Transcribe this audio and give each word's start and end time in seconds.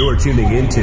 You're 0.00 0.16
tuning 0.16 0.50
into 0.54 0.80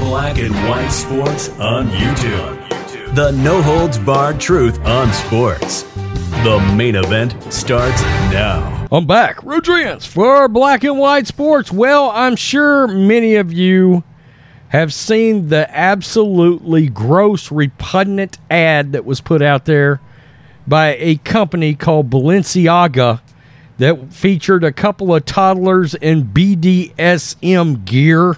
Black 0.00 0.36
and 0.36 0.54
White 0.68 0.90
Sports 0.90 1.48
on 1.58 1.88
YouTube. 1.88 3.14
The 3.14 3.30
no 3.30 3.62
holds 3.62 3.96
barred 3.96 4.38
truth 4.38 4.78
on 4.84 5.10
sports. 5.14 5.84
The 6.44 6.74
main 6.76 6.94
event 6.94 7.34
starts 7.50 8.02
now. 8.30 8.86
I'm 8.92 9.06
back, 9.06 9.42
Rodriguez, 9.42 10.04
for 10.04 10.46
Black 10.46 10.84
and 10.84 10.98
White 10.98 11.26
Sports. 11.26 11.72
Well, 11.72 12.10
I'm 12.10 12.36
sure 12.36 12.86
many 12.86 13.36
of 13.36 13.50
you 13.50 14.04
have 14.68 14.92
seen 14.92 15.48
the 15.48 15.66
absolutely 15.74 16.90
gross, 16.90 17.50
repugnant 17.50 18.36
ad 18.50 18.92
that 18.92 19.06
was 19.06 19.22
put 19.22 19.40
out 19.40 19.64
there 19.64 20.02
by 20.68 20.96
a 20.96 21.16
company 21.16 21.74
called 21.74 22.10
Balenciaga 22.10 23.22
that 23.80 24.12
featured 24.12 24.62
a 24.62 24.72
couple 24.72 25.14
of 25.14 25.24
toddlers 25.24 25.94
in 25.94 26.24
BDSM 26.24 27.84
gear. 27.86 28.36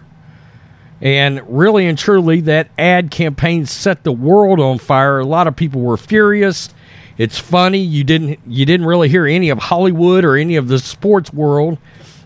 And 1.01 1.43
really 1.49 1.89
and 1.89 1.99
truly, 1.99 2.41
that 2.43 2.69
ad 2.79 3.11
campaign 3.11 3.67
set 3.67 4.05
the 4.05 4.13
world 4.13 4.61
on 4.61 4.79
fire. 4.79 5.19
A 5.19 5.25
lot 5.25 5.49
of 5.49 5.57
people 5.57 5.81
were 5.81 5.97
furious. 5.97 6.73
It's 7.19 7.39
funny 7.39 7.79
you 7.79 8.05
didn't 8.05 8.39
you 8.47 8.65
didn't 8.65 8.87
really 8.87 9.09
hear 9.09 9.27
any 9.27 9.51
of 9.51 9.59
Hollywood 9.59 10.25
or 10.25 10.37
any 10.37 10.55
of 10.55 10.69
the 10.69 10.79
sports 10.79 11.33
world 11.33 11.77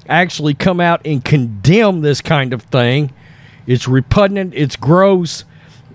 actually 0.09 0.53
come 0.53 0.79
out 0.79 1.01
and 1.07 1.25
condemn 1.25 2.03
this 2.03 2.21
kind 2.21 2.53
of 2.53 2.63
thing. 2.65 3.13
It's 3.67 3.89
repugnant. 3.89 4.53
It's 4.55 4.77
gross. 4.77 5.45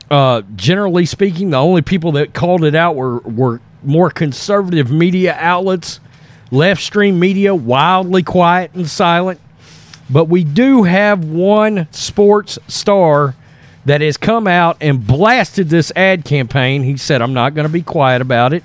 Uh, 0.10 0.42
generally 0.56 1.06
speaking, 1.06 1.52
the 1.52 1.58
only 1.58 1.84
people 1.84 2.14
that 2.14 2.34
called 2.34 2.64
it 2.64 2.74
out 2.74 2.96
were 2.96 3.20
were 3.20 3.62
more 3.84 4.10
conservative 4.10 4.90
media 4.90 5.38
outlets. 5.40 6.00
Left 6.52 6.82
stream 6.82 7.20
media 7.20 7.56
wildly 7.56 8.24
quiet 8.24 8.74
and 8.74 8.88
silent. 8.88 9.40
But 10.10 10.26
we 10.26 10.44
do 10.44 10.84
have 10.84 11.24
one 11.24 11.88
sports 11.92 12.60
star 12.68 13.36
that 13.86 14.02
has 14.02 14.18
come 14.18 14.46
out 14.46 14.78
and 14.82 15.06
blasted 15.08 15.70
this 15.70 15.92
ad 15.96 16.26
campaign. 16.26 16.84
He 16.84 16.98
said, 16.98 17.22
I'm 17.22 17.34
not 17.34 17.56
going 17.56 17.66
to 17.66 17.72
be 17.72 17.82
quiet 17.82 18.22
about 18.22 18.54
it. 18.54 18.64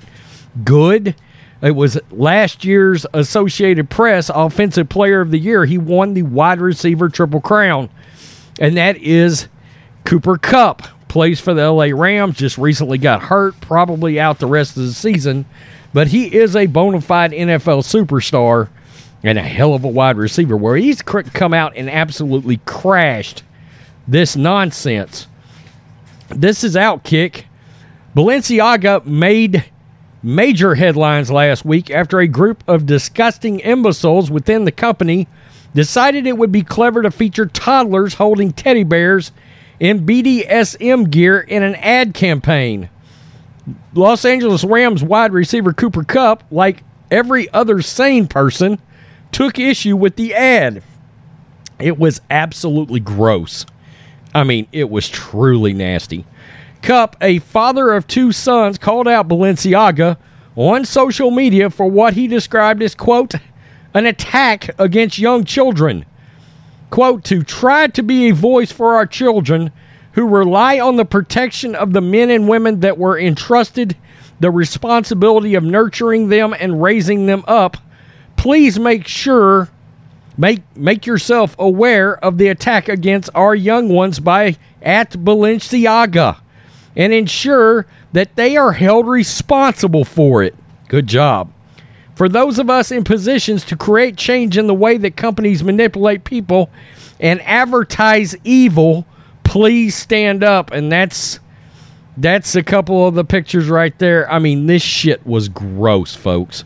Good. 0.63 1.15
It 1.61 1.71
was 1.71 1.97
last 2.11 2.65
year's 2.65 3.05
Associated 3.13 3.89
Press 3.89 4.29
Offensive 4.33 4.89
Player 4.89 5.21
of 5.21 5.31
the 5.31 5.39
Year. 5.39 5.65
He 5.65 5.77
won 5.77 6.13
the 6.13 6.21
wide 6.21 6.61
receiver 6.61 7.09
triple 7.09 7.41
crown, 7.41 7.89
and 8.59 8.77
that 8.77 8.97
is 8.97 9.47
Cooper 10.03 10.37
Kupp. 10.37 10.83
Plays 11.07 11.39
for 11.39 11.53
the 11.53 11.71
LA 11.71 11.85
Rams, 11.85 12.35
just 12.37 12.57
recently 12.57 12.97
got 12.97 13.23
hurt, 13.23 13.59
probably 13.61 14.19
out 14.19 14.39
the 14.39 14.45
rest 14.45 14.77
of 14.77 14.83
the 14.83 14.93
season, 14.93 15.45
but 15.97 16.09
he 16.09 16.27
is 16.27 16.55
a 16.55 16.67
bona 16.67 17.01
fide 17.01 17.31
NFL 17.31 17.81
superstar 17.81 18.69
and 19.23 19.35
a 19.35 19.41
hell 19.41 19.73
of 19.73 19.83
a 19.83 19.87
wide 19.87 20.15
receiver 20.15 20.55
where 20.55 20.75
he's 20.75 21.01
come 21.01 21.55
out 21.55 21.75
and 21.75 21.89
absolutely 21.89 22.57
crashed 22.65 23.41
this 24.07 24.35
nonsense. 24.35 25.25
This 26.29 26.63
is 26.63 26.75
Outkick. 26.75 27.45
Balenciaga 28.15 29.07
made 29.07 29.65
major 30.21 30.75
headlines 30.75 31.31
last 31.31 31.65
week 31.65 31.89
after 31.89 32.19
a 32.19 32.27
group 32.27 32.63
of 32.67 32.85
disgusting 32.85 33.59
imbeciles 33.61 34.29
within 34.29 34.65
the 34.65 34.71
company 34.71 35.27
decided 35.73 36.27
it 36.27 36.37
would 36.37 36.51
be 36.51 36.61
clever 36.61 37.01
to 37.01 37.09
feature 37.09 37.47
toddlers 37.47 38.13
holding 38.13 38.53
teddy 38.53 38.83
bears 38.83 39.31
in 39.79 40.05
BDSM 40.05 41.09
gear 41.09 41.39
in 41.39 41.63
an 41.63 41.73
ad 41.73 42.13
campaign. 42.13 42.87
Los 43.93 44.25
Angeles 44.25 44.63
Rams 44.63 45.03
wide 45.03 45.33
receiver 45.33 45.73
Cooper 45.73 46.03
Kupp, 46.03 46.43
like 46.51 46.83
every 47.11 47.49
other 47.51 47.81
sane 47.81 48.27
person, 48.27 48.79
took 49.31 49.59
issue 49.59 49.95
with 49.95 50.15
the 50.15 50.33
ad. 50.33 50.83
It 51.79 51.97
was 51.97 52.21
absolutely 52.29 52.99
gross. 52.99 53.65
I 54.33 54.43
mean, 54.43 54.67
it 54.71 54.89
was 54.89 55.09
truly 55.09 55.73
nasty. 55.73 56.25
Kupp, 56.81 57.15
a 57.21 57.39
father 57.39 57.91
of 57.91 58.07
two 58.07 58.31
sons, 58.31 58.77
called 58.77 59.07
out 59.07 59.27
Balenciaga 59.27 60.17
on 60.55 60.85
social 60.85 61.31
media 61.31 61.69
for 61.69 61.87
what 61.87 62.13
he 62.13 62.27
described 62.27 62.81
as, 62.81 62.95
quote, 62.95 63.35
an 63.93 64.05
attack 64.05 64.69
against 64.79 65.19
young 65.19 65.43
children. 65.43 66.05
Quote, 66.89 67.23
to 67.25 67.43
try 67.43 67.87
to 67.87 68.01
be 68.01 68.29
a 68.29 68.33
voice 68.33 68.71
for 68.71 68.95
our 68.95 69.05
children 69.05 69.71
who 70.17 70.25
rely 70.27 70.79
on 70.79 70.95
the 70.95 71.05
protection 71.05 71.75
of 71.75 71.93
the 71.93 72.01
men 72.01 72.31
and 72.31 72.49
women 72.49 72.79
that 72.79 72.97
were 72.97 73.19
entrusted 73.19 73.95
the 74.39 74.49
responsibility 74.49 75.53
of 75.53 75.63
nurturing 75.63 76.29
them 76.29 76.55
and 76.59 76.81
raising 76.81 77.27
them 77.27 77.43
up. 77.47 77.77
Please 78.35 78.79
make 78.79 79.07
sure 79.07 79.69
make 80.35 80.63
make 80.75 81.05
yourself 81.05 81.55
aware 81.59 82.17
of 82.25 82.39
the 82.39 82.47
attack 82.47 82.89
against 82.89 83.29
our 83.35 83.53
young 83.53 83.89
ones 83.89 84.19
by 84.19 84.57
at 84.81 85.11
Balenciaga 85.11 86.37
and 86.95 87.13
ensure 87.13 87.85
that 88.11 88.35
they 88.35 88.57
are 88.57 88.71
held 88.71 89.07
responsible 89.07 90.03
for 90.03 90.41
it. 90.41 90.55
Good 90.87 91.05
job. 91.05 91.53
For 92.15 92.27
those 92.27 92.57
of 92.57 92.71
us 92.71 92.89
in 92.91 93.03
positions 93.03 93.63
to 93.65 93.77
create 93.77 94.17
change 94.17 94.57
in 94.57 94.65
the 94.65 94.73
way 94.73 94.97
that 94.97 95.15
companies 95.15 95.63
manipulate 95.63 96.23
people 96.23 96.71
and 97.19 97.39
advertise 97.43 98.35
evil, 98.43 99.05
please 99.47 99.95
stand 99.95 100.43
up. 100.43 100.71
And 100.71 100.91
that's 100.91 101.39
that's 102.17 102.55
a 102.55 102.63
couple 102.63 103.07
of 103.07 103.15
the 103.15 103.23
pictures 103.23 103.69
right 103.69 103.97
there. 103.97 104.29
I 104.31 104.39
mean, 104.39 104.65
this 104.65 104.81
shit 104.81 105.25
was 105.25 105.49
gross, 105.49 106.15
folks. 106.15 106.65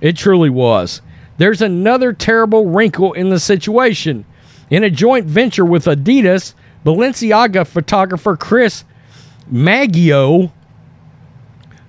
It 0.00 0.16
truly 0.16 0.50
was. 0.50 1.00
There's 1.38 1.62
another 1.62 2.12
terrible 2.12 2.66
wrinkle 2.66 3.12
in 3.12 3.30
the 3.30 3.40
situation. 3.40 4.24
In 4.70 4.84
a 4.84 4.90
joint 4.90 5.26
venture 5.26 5.64
with 5.64 5.84
Adidas, 5.84 6.54
Balenciaga 6.84 7.66
photographer 7.66 8.36
Chris 8.36 8.84
Maggio 9.48 10.52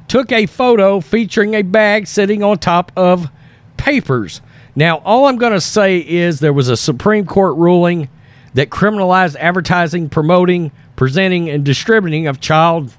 took 0.07 0.31
a 0.31 0.45
photo 0.45 0.99
featuring 0.99 1.55
a 1.55 1.63
bag 1.63 2.07
sitting 2.07 2.43
on 2.43 2.59
top 2.59 2.91
of 2.95 3.29
papers. 3.77 4.41
Now, 4.75 4.99
all 4.99 5.25
I'm 5.25 5.37
going 5.37 5.53
to 5.53 5.61
say 5.61 5.97
is 5.97 6.39
there 6.39 6.53
was 6.53 6.69
a 6.69 6.77
Supreme 6.77 7.25
Court 7.25 7.57
ruling 7.57 8.09
that 8.53 8.69
criminalized 8.69 9.35
advertising, 9.37 10.09
promoting, 10.09 10.71
presenting, 10.95 11.49
and 11.49 11.63
distributing 11.63 12.27
of 12.27 12.39
child 12.39 12.93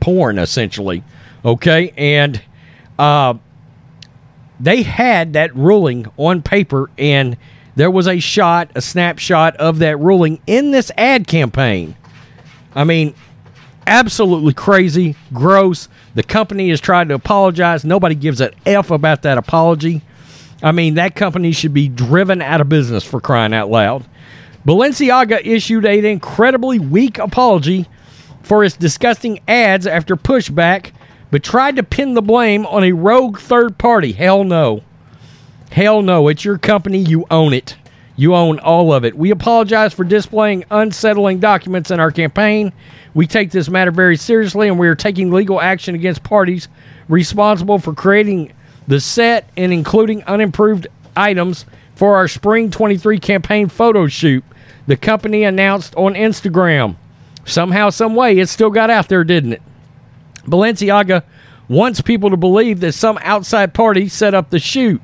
porn, 0.00 0.38
essentially. 0.38 1.04
Okay? 1.44 1.92
And 1.96 2.42
uh, 2.98 3.34
they 4.58 4.82
had 4.82 5.32
that 5.34 5.54
ruling 5.54 6.06
on 6.16 6.42
paper, 6.42 6.90
and 6.98 7.36
there 7.76 7.90
was 7.90 8.06
a 8.06 8.18
shot, 8.18 8.70
a 8.74 8.80
snapshot 8.80 9.56
of 9.56 9.78
that 9.78 9.98
ruling 9.98 10.40
in 10.46 10.70
this 10.70 10.90
ad 10.96 11.26
campaign. 11.26 11.96
I 12.74 12.84
mean, 12.84 13.14
absolutely 13.86 14.52
crazy, 14.52 15.16
gross. 15.32 15.88
The 16.14 16.22
company 16.22 16.68
has 16.70 16.80
tried 16.80 17.08
to 17.08 17.14
apologize. 17.14 17.84
Nobody 17.84 18.14
gives 18.14 18.40
an 18.40 18.52
F 18.66 18.90
about 18.90 19.22
that 19.22 19.38
apology. 19.38 20.02
I 20.62 20.72
mean, 20.72 20.94
that 20.94 21.14
company 21.14 21.52
should 21.52 21.72
be 21.72 21.88
driven 21.88 22.42
out 22.42 22.60
of 22.60 22.68
business 22.68 23.02
for 23.02 23.20
crying 23.20 23.54
out 23.54 23.70
loud. 23.70 24.04
Balenciaga 24.66 25.40
issued 25.44 25.84
an 25.84 26.04
incredibly 26.04 26.78
weak 26.78 27.18
apology 27.18 27.86
for 28.42 28.62
its 28.62 28.76
disgusting 28.76 29.40
ads 29.48 29.86
after 29.86 30.16
pushback, 30.16 30.92
but 31.30 31.42
tried 31.42 31.76
to 31.76 31.82
pin 31.82 32.14
the 32.14 32.22
blame 32.22 32.66
on 32.66 32.84
a 32.84 32.92
rogue 32.92 33.38
third 33.38 33.78
party. 33.78 34.12
Hell 34.12 34.44
no. 34.44 34.82
Hell 35.70 36.02
no. 36.02 36.28
It's 36.28 36.44
your 36.44 36.58
company. 36.58 36.98
You 36.98 37.24
own 37.30 37.54
it. 37.54 37.76
You 38.16 38.34
own 38.34 38.58
all 38.58 38.92
of 38.92 39.04
it. 39.04 39.16
We 39.16 39.30
apologize 39.30 39.94
for 39.94 40.04
displaying 40.04 40.64
unsettling 40.70 41.40
documents 41.40 41.90
in 41.90 42.00
our 42.00 42.10
campaign. 42.10 42.72
We 43.14 43.26
take 43.26 43.50
this 43.50 43.70
matter 43.70 43.90
very 43.90 44.16
seriously 44.16 44.68
and 44.68 44.78
we 44.78 44.88
are 44.88 44.94
taking 44.94 45.30
legal 45.30 45.58
action 45.58 45.94
against 45.94 46.22
parties 46.22 46.68
responsible 47.08 47.78
for 47.78 47.94
creating 47.94 48.52
the 48.86 49.00
set 49.00 49.48
and 49.56 49.72
including 49.72 50.22
unimproved 50.24 50.86
items 51.16 51.64
for 52.00 52.16
our 52.16 52.28
Spring 52.28 52.70
23 52.70 53.18
campaign 53.18 53.68
photo 53.68 54.06
shoot. 54.06 54.42
The 54.86 54.96
company 54.96 55.44
announced 55.44 55.94
on 55.96 56.14
Instagram. 56.14 56.96
Somehow, 57.44 57.90
some 57.90 58.14
way, 58.14 58.38
it 58.38 58.48
still 58.48 58.70
got 58.70 58.88
out 58.88 59.10
there, 59.10 59.22
didn't 59.22 59.52
it? 59.52 59.62
Balenciaga 60.46 61.24
wants 61.68 62.00
people 62.00 62.30
to 62.30 62.38
believe 62.38 62.80
that 62.80 62.92
some 62.92 63.18
outside 63.20 63.74
party 63.74 64.08
set 64.08 64.32
up 64.32 64.48
the 64.48 64.58
shoot. 64.58 65.02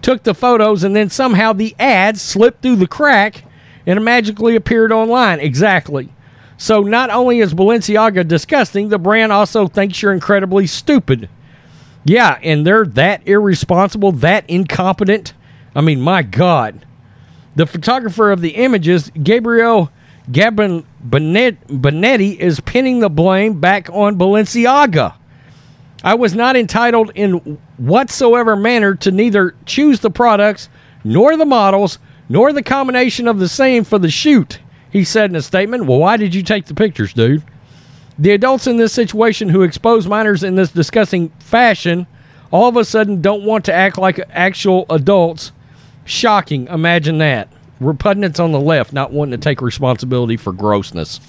took 0.00 0.22
the 0.22 0.32
photos, 0.32 0.84
and 0.84 0.94
then 0.94 1.10
somehow 1.10 1.52
the 1.52 1.74
ad 1.76 2.16
slipped 2.16 2.62
through 2.62 2.76
the 2.76 2.86
crack 2.86 3.42
and 3.84 4.04
magically 4.04 4.54
appeared 4.54 4.92
online. 4.92 5.40
Exactly. 5.40 6.08
So 6.56 6.82
not 6.82 7.10
only 7.10 7.40
is 7.40 7.52
Balenciaga 7.52 8.28
disgusting, 8.28 8.90
the 8.90 8.98
brand 8.98 9.32
also 9.32 9.66
thinks 9.66 10.00
you're 10.00 10.12
incredibly 10.12 10.68
stupid. 10.68 11.28
Yeah, 12.04 12.38
and 12.44 12.64
they're 12.64 12.86
that 12.86 13.26
irresponsible, 13.26 14.12
that 14.12 14.48
incompetent. 14.48 15.32
I 15.78 15.80
mean, 15.80 16.00
my 16.00 16.22
God. 16.24 16.84
The 17.54 17.64
photographer 17.64 18.32
of 18.32 18.40
the 18.40 18.56
images, 18.56 19.12
Gabriel 19.22 19.92
Gabon 20.28 20.84
Benetti, 21.08 22.36
is 22.36 22.58
pinning 22.58 22.98
the 22.98 23.08
blame 23.08 23.60
back 23.60 23.88
on 23.90 24.18
Balenciaga. 24.18 25.14
I 26.02 26.16
was 26.16 26.34
not 26.34 26.56
entitled 26.56 27.12
in 27.14 27.60
whatsoever 27.76 28.56
manner 28.56 28.96
to 28.96 29.12
neither 29.12 29.54
choose 29.66 30.00
the 30.00 30.10
products, 30.10 30.68
nor 31.04 31.36
the 31.36 31.46
models, 31.46 32.00
nor 32.28 32.52
the 32.52 32.64
combination 32.64 33.28
of 33.28 33.38
the 33.38 33.48
same 33.48 33.84
for 33.84 34.00
the 34.00 34.10
shoot, 34.10 34.58
he 34.90 35.04
said 35.04 35.30
in 35.30 35.36
a 35.36 35.42
statement. 35.42 35.86
Well, 35.86 36.00
why 36.00 36.16
did 36.16 36.34
you 36.34 36.42
take 36.42 36.66
the 36.66 36.74
pictures, 36.74 37.12
dude? 37.12 37.44
The 38.18 38.32
adults 38.32 38.66
in 38.66 38.78
this 38.78 38.92
situation 38.92 39.48
who 39.48 39.62
expose 39.62 40.08
minors 40.08 40.42
in 40.42 40.56
this 40.56 40.72
disgusting 40.72 41.28
fashion 41.38 42.08
all 42.50 42.68
of 42.68 42.76
a 42.76 42.84
sudden 42.84 43.20
don't 43.20 43.44
want 43.44 43.64
to 43.66 43.72
act 43.72 43.96
like 43.96 44.18
actual 44.30 44.84
adults. 44.90 45.52
Shocking. 46.08 46.68
Imagine 46.68 47.18
that. 47.18 47.52
Repugnance 47.80 48.40
on 48.40 48.52
the 48.52 48.58
left 48.58 48.94
not 48.94 49.12
wanting 49.12 49.38
to 49.38 49.44
take 49.44 49.60
responsibility 49.60 50.38
for 50.38 50.54
grossness. 50.54 51.20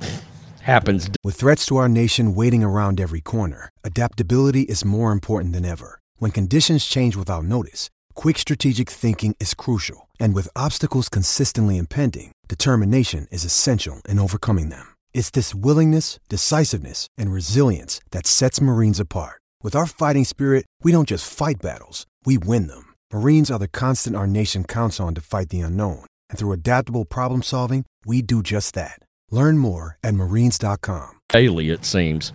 Happens. 0.62 1.10
With 1.24 1.34
threats 1.34 1.66
to 1.66 1.76
our 1.78 1.88
nation 1.88 2.32
waiting 2.32 2.62
around 2.62 3.00
every 3.00 3.20
corner, 3.20 3.68
adaptability 3.82 4.62
is 4.62 4.84
more 4.84 5.10
important 5.10 5.52
than 5.54 5.64
ever. 5.64 5.98
When 6.18 6.30
conditions 6.30 6.86
change 6.86 7.16
without 7.16 7.46
notice, 7.46 7.90
quick 8.14 8.38
strategic 8.38 8.88
thinking 8.88 9.34
is 9.40 9.54
crucial. 9.54 10.08
And 10.20 10.36
with 10.36 10.56
obstacles 10.56 11.08
consistently 11.08 11.76
impending, 11.76 12.30
determination 12.46 13.26
is 13.32 13.44
essential 13.44 14.02
in 14.08 14.20
overcoming 14.20 14.68
them. 14.68 14.86
It's 15.14 15.30
this 15.30 15.52
willingness, 15.52 16.20
decisiveness, 16.28 17.08
and 17.18 17.32
resilience 17.32 18.00
that 18.12 18.28
sets 18.28 18.60
Marines 18.60 19.00
apart. 19.00 19.42
With 19.64 19.74
our 19.74 19.86
fighting 19.86 20.24
spirit, 20.24 20.64
we 20.84 20.92
don't 20.92 21.08
just 21.08 21.28
fight 21.28 21.56
battles, 21.60 22.06
we 22.24 22.38
win 22.38 22.68
them. 22.68 22.95
Marines 23.12 23.52
are 23.52 23.58
the 23.58 23.68
constant 23.68 24.16
our 24.16 24.26
nation 24.26 24.64
counts 24.64 24.98
on 24.98 25.14
to 25.14 25.20
fight 25.20 25.50
the 25.50 25.60
unknown. 25.60 26.04
And 26.28 26.38
through 26.38 26.52
adaptable 26.52 27.04
problem 27.04 27.42
solving, 27.42 27.84
we 28.04 28.20
do 28.20 28.42
just 28.42 28.74
that. 28.74 28.98
Learn 29.30 29.58
more 29.58 29.96
at 30.02 30.14
marines.com. 30.14 31.20
Daily, 31.28 31.70
it 31.70 31.84
seems. 31.84 32.32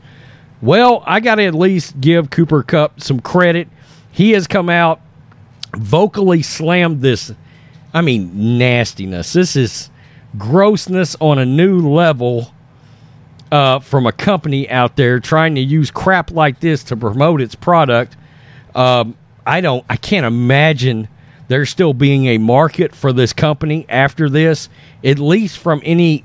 Well, 0.61 1.03
I 1.05 1.19
got 1.19 1.35
to 1.35 1.43
at 1.43 1.55
least 1.55 1.99
give 1.99 2.29
Cooper 2.29 2.63
Kupp 2.63 3.01
some 3.01 3.19
credit. 3.19 3.67
He 4.11 4.31
has 4.31 4.47
come 4.47 4.69
out, 4.69 5.01
vocally 5.75 6.41
slammed 6.41 7.01
this, 7.01 7.33
I 7.93 8.01
mean, 8.01 8.57
nastiness. 8.57 9.33
This 9.33 9.57
is 9.57 9.89
grossness 10.37 11.17
on 11.19 11.37
a 11.37 11.45
new 11.45 11.89
level 11.89 12.53
uh, 13.51 13.79
from 13.79 14.05
a 14.05 14.13
company 14.13 14.69
out 14.69 14.95
there 14.95 15.19
trying 15.19 15.55
to 15.55 15.61
use 15.61 15.91
crap 15.91 16.31
like 16.31 16.61
this 16.61 16.83
to 16.85 16.95
promote 16.95 17.41
its 17.41 17.55
product. 17.55 18.15
Um, 18.73 19.17
I 19.51 19.59
don't. 19.59 19.85
I 19.89 19.97
can't 19.97 20.25
imagine 20.25 21.09
there 21.49 21.65
still 21.65 21.93
being 21.93 22.27
a 22.27 22.37
market 22.37 22.95
for 22.95 23.11
this 23.11 23.33
company 23.33 23.85
after 23.89 24.29
this. 24.29 24.69
At 25.03 25.19
least 25.19 25.57
from 25.57 25.81
any 25.83 26.23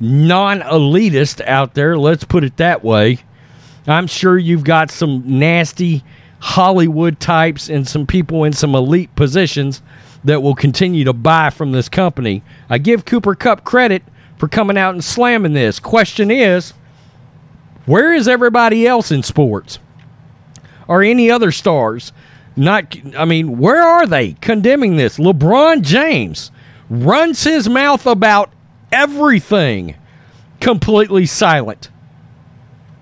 non-elitist 0.00 1.46
out 1.46 1.74
there. 1.74 1.96
Let's 1.96 2.24
put 2.24 2.42
it 2.42 2.56
that 2.56 2.82
way. 2.82 3.20
I'm 3.86 4.08
sure 4.08 4.36
you've 4.36 4.64
got 4.64 4.90
some 4.90 5.38
nasty 5.38 6.02
Hollywood 6.40 7.20
types 7.20 7.68
and 7.68 7.86
some 7.86 8.04
people 8.04 8.42
in 8.42 8.52
some 8.52 8.74
elite 8.74 9.14
positions 9.14 9.80
that 10.24 10.42
will 10.42 10.56
continue 10.56 11.04
to 11.04 11.12
buy 11.12 11.50
from 11.50 11.70
this 11.70 11.88
company. 11.88 12.42
I 12.68 12.78
give 12.78 13.04
Cooper 13.04 13.36
Kupp 13.36 13.62
credit 13.62 14.02
for 14.38 14.48
coming 14.48 14.76
out 14.76 14.94
and 14.94 15.04
slamming 15.04 15.52
this. 15.52 15.78
Question 15.78 16.32
is, 16.32 16.72
where 17.86 18.12
is 18.12 18.26
everybody 18.26 18.88
else 18.88 19.12
in 19.12 19.22
sports? 19.22 19.78
Or 20.88 21.04
any 21.04 21.30
other 21.30 21.52
stars? 21.52 22.12
Not 22.56 22.96
I 23.16 23.24
mean, 23.24 23.58
where 23.58 23.82
are 23.82 24.06
they 24.06 24.32
condemning 24.34 24.96
this? 24.96 25.18
LeBron 25.18 25.82
James 25.82 26.50
runs 26.88 27.44
his 27.44 27.68
mouth 27.68 28.06
about 28.06 28.50
everything 28.92 29.94
completely 30.60 31.26
silent. 31.26 31.90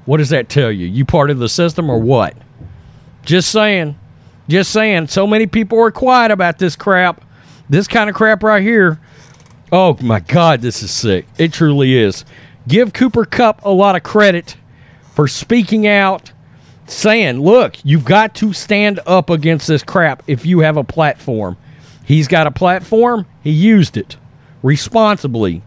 What 0.04 0.18
does 0.18 0.30
that 0.30 0.48
tell 0.48 0.70
you? 0.70 0.86
You 0.86 1.04
part 1.04 1.30
of 1.30 1.38
the 1.38 1.48
system 1.48 1.90
or 1.90 1.98
what? 1.98 2.36
Just 3.24 3.50
saying. 3.50 3.98
Just 4.48 4.70
saying. 4.70 5.08
So 5.08 5.26
many 5.26 5.46
people 5.46 5.78
are 5.80 5.90
quiet 5.90 6.30
about 6.30 6.58
this 6.58 6.76
crap. 6.76 7.24
This 7.68 7.86
kind 7.86 8.08
of 8.08 8.16
crap 8.16 8.42
right 8.42 8.62
here 8.62 8.98
Oh 9.70 9.98
my 10.00 10.20
God, 10.20 10.62
this 10.62 10.82
is 10.82 10.90
sick. 10.90 11.26
It 11.36 11.52
truly 11.52 11.96
is. 11.96 12.24
Give 12.66 12.92
Cooper 12.92 13.26
Kupp 13.26 13.64
a 13.64 13.70
lot 13.70 13.96
of 13.96 14.02
credit 14.02 14.56
for 15.14 15.28
speaking 15.28 15.86
out, 15.86 16.32
saying, 16.90 17.40
look, 17.40 17.76
you've 17.84 18.04
got 18.04 18.34
to 18.36 18.52
stand 18.52 19.00
up 19.06 19.30
against 19.30 19.66
this 19.66 19.82
crap 19.82 20.22
if 20.26 20.46
you 20.46 20.60
have 20.60 20.76
a 20.76 20.84
platform. 20.84 21.56
He's 22.04 22.28
got 22.28 22.46
a 22.46 22.50
platform, 22.50 23.26
he 23.42 23.50
used 23.50 23.96
it 23.96 24.16
responsibly. 24.62 25.62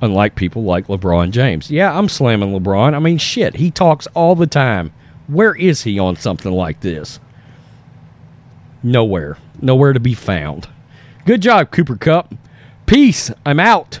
Unlike 0.00 0.34
people 0.34 0.64
like 0.64 0.88
LeBron 0.88 1.30
James. 1.30 1.70
Yeah, 1.70 1.96
I'm 1.96 2.08
slamming 2.08 2.52
LeBron. 2.52 2.94
I 2.94 2.98
mean, 2.98 3.18
shit, 3.18 3.56
he 3.56 3.70
talks 3.70 4.06
all 4.14 4.34
the 4.34 4.46
time. 4.46 4.92
Where 5.28 5.54
is 5.54 5.82
he 5.82 5.98
on 5.98 6.16
something 6.16 6.50
like 6.52 6.80
this? 6.80 7.20
Nowhere. 8.82 9.38
Nowhere 9.60 9.92
to 9.92 10.00
be 10.00 10.14
found. 10.14 10.68
Good 11.24 11.40
job, 11.40 11.70
Cooper 11.70 11.96
Kupp. 11.96 12.34
Peace. 12.86 13.30
I'm 13.46 13.60
out. 13.60 14.00